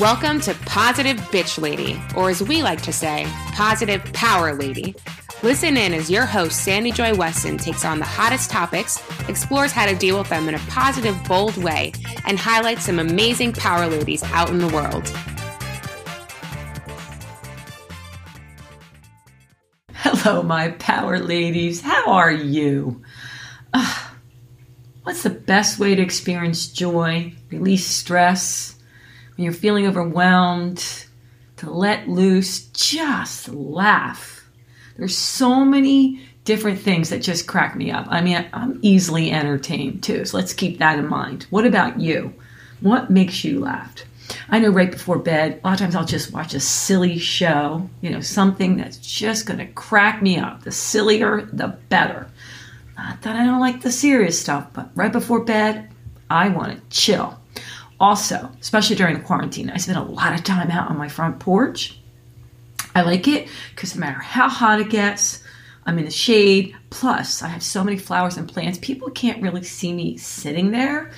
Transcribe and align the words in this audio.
Welcome 0.00 0.38
to 0.42 0.54
Positive 0.64 1.16
Bitch 1.16 1.60
Lady, 1.60 2.00
or 2.14 2.30
as 2.30 2.40
we 2.40 2.62
like 2.62 2.80
to 2.82 2.92
say, 2.92 3.26
Positive 3.48 4.00
Power 4.12 4.54
Lady. 4.54 4.94
Listen 5.42 5.76
in 5.76 5.92
as 5.92 6.08
your 6.08 6.24
host, 6.24 6.62
Sandy 6.62 6.92
Joy 6.92 7.16
Weston, 7.16 7.56
takes 7.58 7.84
on 7.84 7.98
the 7.98 8.04
hottest 8.04 8.48
topics, 8.48 9.02
explores 9.28 9.72
how 9.72 9.86
to 9.86 9.96
deal 9.96 10.16
with 10.16 10.28
them 10.28 10.48
in 10.48 10.54
a 10.54 10.60
positive, 10.68 11.16
bold 11.24 11.56
way, 11.56 11.92
and 12.26 12.38
highlights 12.38 12.84
some 12.84 13.00
amazing 13.00 13.52
power 13.52 13.88
ladies 13.88 14.22
out 14.22 14.50
in 14.50 14.58
the 14.58 14.68
world. 14.68 15.08
Hello, 19.94 20.44
my 20.44 20.68
power 20.78 21.18
ladies. 21.18 21.80
How 21.80 22.12
are 22.12 22.30
you? 22.30 23.02
Uh, 23.74 24.10
what's 25.02 25.24
the 25.24 25.30
best 25.30 25.80
way 25.80 25.96
to 25.96 26.02
experience 26.02 26.68
joy, 26.68 27.34
release 27.50 27.84
stress, 27.84 28.77
when 29.38 29.44
you're 29.44 29.54
feeling 29.54 29.86
overwhelmed, 29.86 31.06
to 31.58 31.70
let 31.70 32.08
loose, 32.08 32.66
just 32.70 33.48
laugh? 33.48 34.44
There's 34.96 35.16
so 35.16 35.64
many 35.64 36.20
different 36.44 36.80
things 36.80 37.10
that 37.10 37.22
just 37.22 37.46
crack 37.46 37.76
me 37.76 37.92
up. 37.92 38.06
I 38.10 38.20
mean, 38.20 38.44
I'm 38.52 38.80
easily 38.82 39.30
entertained 39.30 40.02
too, 40.02 40.24
so 40.24 40.36
let's 40.36 40.52
keep 40.52 40.78
that 40.78 40.98
in 40.98 41.06
mind. 41.06 41.46
What 41.50 41.64
about 41.64 42.00
you? 42.00 42.34
What 42.80 43.10
makes 43.10 43.44
you 43.44 43.60
laugh? 43.60 43.94
I 44.48 44.58
know 44.58 44.70
right 44.70 44.90
before 44.90 45.18
bed, 45.18 45.60
a 45.62 45.66
lot 45.68 45.74
of 45.74 45.78
times 45.78 45.94
I'll 45.94 46.04
just 46.04 46.32
watch 46.32 46.52
a 46.52 46.60
silly 46.60 47.16
show, 47.16 47.88
you 48.00 48.10
know, 48.10 48.20
something 48.20 48.76
that's 48.76 48.96
just 48.96 49.46
going 49.46 49.58
to 49.58 49.66
crack 49.66 50.20
me 50.20 50.36
up. 50.36 50.64
The 50.64 50.72
sillier, 50.72 51.42
the 51.52 51.78
better. 51.88 52.26
Not 52.96 53.22
that 53.22 53.36
I 53.36 53.44
don't 53.44 53.60
like 53.60 53.82
the 53.82 53.92
serious 53.92 54.40
stuff, 54.40 54.66
but 54.72 54.90
right 54.96 55.12
before 55.12 55.44
bed, 55.44 55.90
I 56.28 56.48
want 56.48 56.72
to 56.72 56.82
chill. 56.90 57.38
Also, 58.00 58.50
especially 58.60 58.96
during 58.96 59.14
the 59.14 59.24
quarantine, 59.24 59.70
I 59.70 59.76
spend 59.76 59.98
a 59.98 60.02
lot 60.02 60.34
of 60.34 60.44
time 60.44 60.70
out 60.70 60.90
on 60.90 60.96
my 60.96 61.08
front 61.08 61.40
porch 61.40 61.98
I 62.98 63.02
like 63.02 63.28
it 63.28 63.48
because 63.70 63.94
no 63.94 64.00
matter 64.00 64.18
how 64.18 64.48
hot 64.48 64.80
it 64.80 64.90
gets, 64.90 65.42
I'm 65.86 65.98
in 65.98 66.04
the 66.04 66.10
shade. 66.10 66.74
Plus, 66.90 67.42
I 67.42 67.48
have 67.48 67.62
so 67.62 67.84
many 67.84 67.96
flowers 67.96 68.36
and 68.36 68.48
plants. 68.48 68.78
People 68.82 69.10
can't 69.10 69.40
really 69.40 69.62
see 69.62 69.92
me 69.92 70.16
sitting 70.16 70.72
there. 70.72 71.12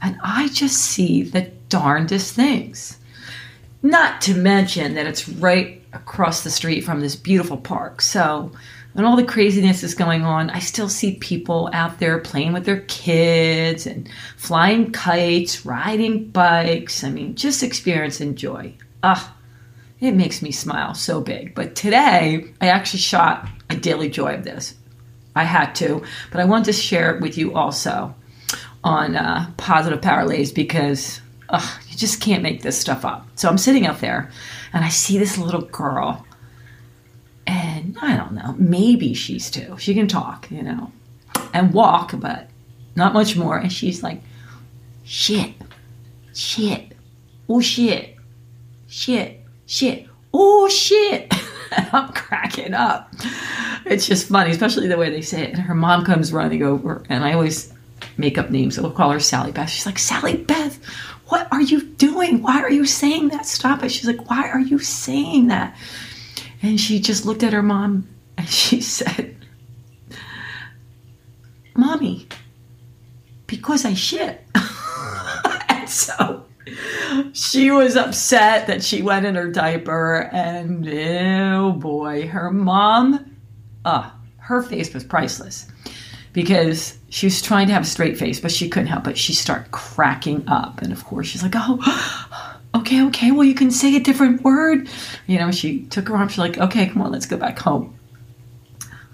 And 0.00 0.18
I 0.22 0.48
just 0.48 0.78
see 0.78 1.22
the 1.22 1.50
darndest 1.68 2.34
things. 2.34 2.98
Not 3.82 4.20
to 4.22 4.34
mention 4.34 4.94
that 4.94 5.06
it's 5.06 5.28
right 5.28 5.82
across 5.92 6.42
the 6.42 6.50
street 6.50 6.82
from 6.82 7.00
this 7.00 7.16
beautiful 7.16 7.58
park. 7.58 8.00
So, 8.00 8.50
when 8.96 9.04
all 9.04 9.14
the 9.14 9.24
craziness 9.24 9.82
is 9.82 9.94
going 9.94 10.24
on, 10.24 10.48
I 10.48 10.58
still 10.58 10.88
see 10.88 11.16
people 11.16 11.68
out 11.74 11.98
there 11.98 12.18
playing 12.18 12.54
with 12.54 12.64
their 12.64 12.80
kids 12.88 13.86
and 13.86 14.08
flying 14.38 14.90
kites, 14.90 15.66
riding 15.66 16.28
bikes. 16.28 17.04
I 17.04 17.10
mean, 17.10 17.34
just 17.34 17.62
experience 17.62 18.22
and 18.22 18.38
joy. 18.38 18.72
Ah, 19.02 19.36
it 20.00 20.12
makes 20.12 20.40
me 20.40 20.50
smile 20.50 20.94
so 20.94 21.20
big. 21.20 21.54
But 21.54 21.74
today, 21.74 22.46
I 22.62 22.68
actually 22.68 23.00
shot 23.00 23.46
a 23.68 23.76
daily 23.76 24.08
joy 24.08 24.32
of 24.32 24.44
this. 24.44 24.74
I 25.34 25.44
had 25.44 25.74
to, 25.74 26.02
but 26.30 26.40
I 26.40 26.46
wanted 26.46 26.64
to 26.64 26.72
share 26.72 27.14
it 27.14 27.20
with 27.20 27.36
you 27.36 27.52
also 27.52 28.14
on 28.82 29.14
uh, 29.14 29.52
Positive 29.58 30.00
Power 30.00 30.24
Ladies 30.24 30.52
because 30.52 31.20
ugh, 31.50 31.82
you 31.90 31.98
just 31.98 32.22
can't 32.22 32.42
make 32.42 32.62
this 32.62 32.80
stuff 32.80 33.04
up. 33.04 33.28
So 33.34 33.50
I'm 33.50 33.58
sitting 33.58 33.86
out 33.86 34.00
there 34.00 34.30
and 34.72 34.86
I 34.86 34.88
see 34.88 35.18
this 35.18 35.36
little 35.36 35.60
girl, 35.60 36.24
and 37.46 37.96
I 38.00 38.16
don't 38.16 38.32
know, 38.32 38.54
maybe 38.58 39.14
she's 39.14 39.50
two. 39.50 39.76
She 39.78 39.94
can 39.94 40.08
talk, 40.08 40.50
you 40.50 40.62
know, 40.62 40.92
and 41.52 41.72
walk, 41.72 42.12
but 42.18 42.48
not 42.94 43.14
much 43.14 43.36
more. 43.36 43.56
And 43.56 43.72
she's 43.72 44.02
like, 44.02 44.20
shit, 45.04 45.54
shit, 46.34 46.92
oh 47.48 47.60
shit, 47.60 48.16
shit 48.88 49.42
shit, 49.66 50.06
oh 50.32 50.68
shit. 50.68 51.32
I'm 51.92 52.12
cracking 52.12 52.72
up. 52.72 53.12
It's 53.84 54.06
just 54.06 54.28
funny, 54.28 54.50
especially 54.50 54.88
the 54.88 54.96
way 54.96 55.10
they 55.10 55.20
say 55.20 55.42
it. 55.42 55.50
And 55.50 55.58
her 55.58 55.74
mom 55.74 56.04
comes 56.04 56.32
running 56.32 56.62
over, 56.62 57.04
and 57.08 57.24
I 57.24 57.32
always 57.34 57.72
make 58.16 58.38
up 58.38 58.50
names. 58.50 58.76
So 58.76 58.82
We'll 58.82 58.92
call 58.92 59.10
her 59.10 59.20
Sally 59.20 59.52
Beth. 59.52 59.68
She's 59.68 59.84
like, 59.84 59.98
Sally 59.98 60.36
Beth, 60.36 60.78
what 61.26 61.48
are 61.52 61.60
you 61.60 61.82
doing? 61.82 62.40
Why 62.40 62.62
are 62.62 62.70
you 62.70 62.86
saying 62.86 63.28
that? 63.28 63.46
Stop 63.46 63.82
it. 63.82 63.90
She's 63.90 64.06
like, 64.06 64.30
why 64.30 64.48
are 64.48 64.60
you 64.60 64.78
saying 64.78 65.48
that? 65.48 65.76
And 66.62 66.80
she 66.80 67.00
just 67.00 67.26
looked 67.26 67.42
at 67.42 67.52
her 67.52 67.62
mom 67.62 68.08
and 68.36 68.48
she 68.48 68.80
said, 68.80 69.36
Mommy, 71.74 72.26
because 73.46 73.84
I 73.84 73.94
shit. 73.94 74.44
and 75.68 75.88
so 75.88 76.46
she 77.32 77.70
was 77.70 77.96
upset 77.96 78.66
that 78.66 78.82
she 78.82 79.02
went 79.02 79.26
in 79.26 79.34
her 79.34 79.50
diaper, 79.50 80.28
and 80.32 80.86
oh 80.88 81.72
boy, 81.72 82.26
her 82.28 82.50
mom, 82.50 83.36
uh, 83.84 84.10
her 84.38 84.62
face 84.62 84.92
was 84.92 85.04
priceless 85.04 85.66
because 86.32 86.98
she 87.08 87.26
was 87.26 87.40
trying 87.40 87.66
to 87.66 87.72
have 87.72 87.82
a 87.82 87.86
straight 87.86 88.18
face, 88.18 88.40
but 88.40 88.52
she 88.52 88.68
couldn't 88.68 88.88
help 88.88 89.06
it. 89.06 89.16
She 89.16 89.32
started 89.32 89.70
cracking 89.70 90.46
up, 90.48 90.82
and 90.82 90.92
of 90.92 91.04
course, 91.04 91.26
she's 91.28 91.42
like, 91.42 91.54
"Oh, 91.56 92.55
okay, 92.86 93.02
okay. 93.04 93.30
Well, 93.32 93.44
you 93.44 93.54
can 93.54 93.70
say 93.70 93.96
a 93.96 94.00
different 94.00 94.42
word." 94.42 94.88
You 95.26 95.38
know, 95.38 95.50
she 95.50 95.84
took 95.86 96.08
her 96.08 96.16
arm. 96.16 96.28
She's 96.28 96.38
like, 96.38 96.58
"Okay, 96.58 96.86
come 96.86 97.02
on, 97.02 97.12
let's 97.12 97.26
go 97.26 97.36
back 97.36 97.58
home." 97.58 97.94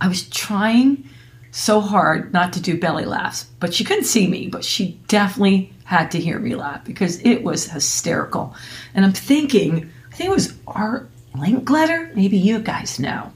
I 0.00 0.08
was 0.08 0.28
trying 0.28 1.08
so 1.50 1.80
hard 1.80 2.32
not 2.32 2.52
to 2.52 2.60
do 2.60 2.78
belly 2.78 3.04
laughs, 3.04 3.46
but 3.60 3.72
she 3.72 3.84
couldn't 3.84 4.04
see 4.04 4.26
me, 4.26 4.48
but 4.48 4.64
she 4.64 5.00
definitely 5.08 5.72
had 5.84 6.10
to 6.10 6.20
hear 6.20 6.38
me 6.38 6.54
laugh 6.54 6.84
because 6.84 7.20
it 7.22 7.42
was 7.42 7.70
hysterical. 7.70 8.54
And 8.94 9.04
I'm 9.04 9.12
thinking, 9.12 9.90
I 10.12 10.14
think 10.14 10.28
it 10.28 10.32
was 10.32 10.54
Art 10.66 11.08
Linkletter. 11.34 12.14
Maybe 12.14 12.36
you 12.36 12.58
guys 12.58 12.98
know. 12.98 13.32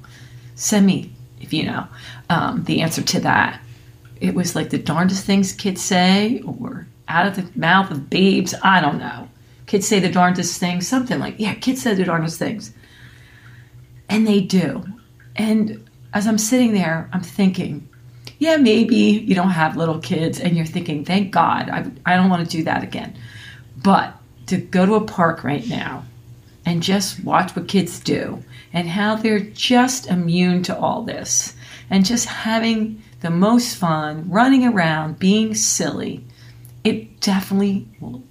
Send 0.56 0.84
me 0.84 1.12
if 1.40 1.52
you 1.52 1.64
know 1.64 1.86
um, 2.28 2.64
the 2.64 2.80
answer 2.82 3.02
to 3.02 3.20
that. 3.20 3.60
It 4.20 4.34
was 4.34 4.56
like 4.56 4.70
the 4.70 4.78
darndest 4.78 5.24
things 5.24 5.52
kids 5.52 5.80
say, 5.80 6.42
or 6.44 6.88
out 7.06 7.28
of 7.28 7.36
the 7.36 7.58
mouth 7.58 7.90
of 7.90 8.10
babes. 8.10 8.54
I 8.62 8.80
don't 8.80 8.98
know. 8.98 9.28
Kids 9.68 9.86
say 9.86 10.00
the 10.00 10.10
darndest 10.10 10.58
things, 10.58 10.88
something 10.88 11.20
like, 11.20 11.34
yeah, 11.38 11.54
kids 11.54 11.82
say 11.82 11.94
the 11.94 12.04
darndest 12.04 12.38
things. 12.38 12.72
And 14.08 14.26
they 14.26 14.40
do. 14.40 14.82
And 15.36 15.88
as 16.14 16.26
I'm 16.26 16.38
sitting 16.38 16.72
there, 16.72 17.08
I'm 17.12 17.20
thinking, 17.20 17.86
yeah, 18.38 18.56
maybe 18.56 18.96
you 18.96 19.34
don't 19.34 19.50
have 19.50 19.76
little 19.76 20.00
kids 20.00 20.40
and 20.40 20.56
you're 20.56 20.64
thinking, 20.64 21.04
thank 21.04 21.32
God, 21.32 21.68
I, 21.68 21.84
I 22.06 22.16
don't 22.16 22.30
want 22.30 22.48
to 22.48 22.56
do 22.56 22.64
that 22.64 22.82
again. 22.82 23.14
But 23.76 24.14
to 24.46 24.56
go 24.56 24.86
to 24.86 24.94
a 24.94 25.04
park 25.04 25.44
right 25.44 25.68
now 25.68 26.04
and 26.64 26.82
just 26.82 27.22
watch 27.22 27.54
what 27.54 27.68
kids 27.68 28.00
do 28.00 28.42
and 28.72 28.88
how 28.88 29.16
they're 29.16 29.38
just 29.38 30.06
immune 30.06 30.62
to 30.62 30.78
all 30.78 31.02
this 31.02 31.54
and 31.90 32.06
just 32.06 32.24
having 32.24 33.02
the 33.20 33.30
most 33.30 33.76
fun, 33.76 34.30
running 34.30 34.64
around, 34.64 35.18
being 35.18 35.54
silly, 35.54 36.24
it 36.84 37.20
definitely 37.20 37.86
will 38.00 38.22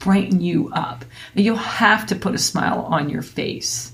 brighten 0.00 0.40
you 0.40 0.70
up. 0.72 1.04
You'll 1.34 1.56
have 1.56 2.06
to 2.06 2.16
put 2.16 2.34
a 2.34 2.38
smile 2.38 2.80
on 2.80 3.08
your 3.08 3.22
face. 3.22 3.92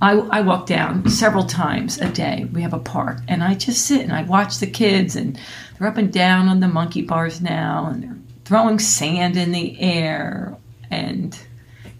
I, 0.00 0.12
I 0.12 0.40
walk 0.40 0.64
down 0.64 1.10
several 1.10 1.44
times 1.44 1.98
a 1.98 2.08
day. 2.08 2.48
We 2.52 2.62
have 2.62 2.72
a 2.72 2.78
park, 2.78 3.18
and 3.28 3.44
I 3.44 3.54
just 3.54 3.84
sit 3.84 4.00
and 4.00 4.12
I 4.12 4.22
watch 4.22 4.58
the 4.58 4.66
kids, 4.66 5.14
and 5.14 5.38
they're 5.78 5.88
up 5.88 5.98
and 5.98 6.10
down 6.10 6.48
on 6.48 6.60
the 6.60 6.68
monkey 6.68 7.02
bars 7.02 7.42
now, 7.42 7.90
and 7.92 8.02
they're 8.02 8.16
throwing 8.46 8.78
sand 8.78 9.36
in 9.36 9.52
the 9.52 9.78
air. 9.78 10.56
And 10.90 11.38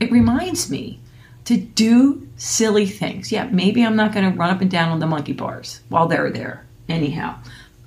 it 0.01 0.11
reminds 0.11 0.71
me 0.71 0.99
to 1.45 1.59
do 1.59 2.27
silly 2.37 2.87
things. 2.87 3.31
Yeah, 3.31 3.49
maybe 3.51 3.85
I'm 3.85 3.97
not 3.97 4.15
going 4.15 4.31
to 4.31 4.39
run 4.39 4.51
up 4.51 4.63
and 4.63 4.71
down 4.71 4.89
on 4.89 5.01
the 5.01 5.07
monkey 5.07 5.35
bars 5.35 5.81
while 5.91 6.09
they're 6.09 6.31
there, 6.31 6.65
anyhow. 6.89 7.39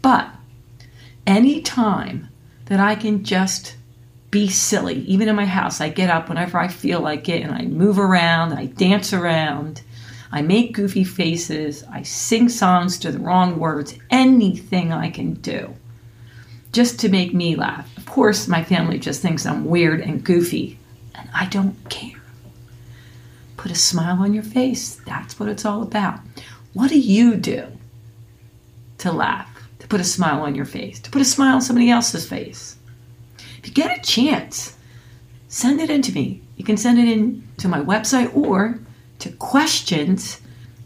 But 0.03 0.29
anytime 1.25 2.29
that 2.65 2.79
I 2.79 2.95
can 2.95 3.23
just 3.23 3.77
be 4.33 4.49
silly, 4.49 4.95
even 5.01 5.29
in 5.29 5.35
my 5.35 5.45
house, 5.45 5.79
I 5.79 5.89
get 5.89 6.09
up 6.09 6.27
whenever 6.27 6.57
I 6.57 6.67
feel 6.67 7.01
like 7.01 7.29
it 7.29 7.43
and 7.43 7.53
I 7.53 7.61
move 7.61 7.99
around, 7.99 8.51
I 8.53 8.65
dance 8.65 9.13
around 9.13 9.83
I 10.33 10.41
make 10.41 10.73
goofy 10.73 11.03
faces, 11.03 11.83
I 11.91 12.01
sing 12.01 12.49
songs 12.49 12.97
to 12.99 13.11
the 13.11 13.19
wrong 13.19 13.59
words, 13.59 13.93
anything 14.09 14.91
I 14.91 15.11
can 15.11 15.35
do 15.35 15.75
just 16.71 16.99
to 17.01 17.09
make 17.09 17.35
me 17.35 17.55
laugh. 17.55 17.95
Of 17.99 18.07
course, 18.07 18.47
my 18.47 18.63
family 18.63 18.97
just 18.97 19.21
thinks 19.21 19.45
I'm 19.45 19.65
weird 19.65 20.01
and 20.01 20.23
goofy, 20.23 20.79
and 21.13 21.29
I 21.35 21.45
don't 21.45 21.77
care. 21.87 22.19
Put 23.57 23.69
a 23.71 23.75
smile 23.75 24.23
on 24.23 24.33
your 24.33 24.41
face. 24.41 24.95
That's 25.05 25.39
what 25.39 25.49
it's 25.49 25.65
all 25.65 25.83
about. 25.83 26.19
What 26.73 26.89
do 26.89 26.99
you 26.99 27.35
do 27.35 27.67
to 28.97 29.11
laugh, 29.11 29.47
to 29.77 29.87
put 29.87 30.01
a 30.01 30.03
smile 30.03 30.41
on 30.41 30.55
your 30.55 30.65
face, 30.65 30.99
to 31.01 31.11
put 31.11 31.21
a 31.21 31.25
smile 31.25 31.55
on 31.55 31.61
somebody 31.61 31.91
else's 31.91 32.27
face? 32.27 32.75
If 33.63 33.69
you 33.69 33.73
get 33.73 33.97
a 33.97 34.01
chance, 34.01 34.75
send 35.47 35.79
it 35.79 35.89
in 35.89 36.01
to 36.01 36.11
me. 36.11 36.41
You 36.57 36.65
can 36.65 36.75
send 36.75 36.99
it 36.99 37.07
in 37.07 37.47
to 37.59 37.69
my 37.69 37.79
website 37.79 38.35
or 38.35 38.77
to 39.19 39.31
questions 39.31 40.41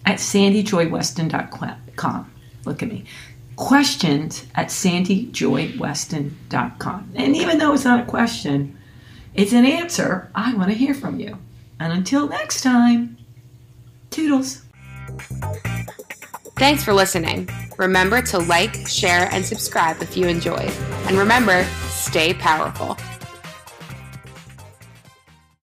at 0.05 0.17
sandyjoyweston.com. 0.17 2.31
Look 2.65 2.83
at 2.83 2.89
me. 2.89 3.05
Questions 3.55 4.45
at 4.53 4.67
sandyjoyweston.com. 4.67 7.11
And 7.15 7.35
even 7.35 7.57
though 7.57 7.73
it's 7.73 7.83
not 7.83 8.01
a 8.01 8.05
question, 8.05 8.77
it's 9.33 9.53
an 9.53 9.65
answer. 9.65 10.29
I 10.35 10.53
want 10.53 10.69
to 10.69 10.75
hear 10.75 10.93
from 10.93 11.19
you. 11.19 11.39
And 11.79 11.91
until 11.91 12.29
next 12.29 12.61
time, 12.61 13.17
toodles. 14.11 14.61
Thanks 16.57 16.83
for 16.83 16.93
listening. 16.93 17.49
Remember 17.77 18.21
to 18.21 18.37
like, 18.37 18.87
share, 18.87 19.29
and 19.31 19.43
subscribe 19.43 20.03
if 20.03 20.15
you 20.15 20.27
enjoyed. 20.27 20.71
And 21.07 21.17
remember, 21.17 21.65
powerful. 22.33 22.97